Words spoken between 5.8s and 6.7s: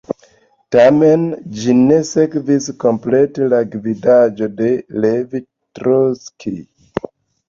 Trockij.